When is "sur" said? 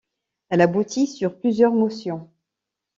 1.05-1.37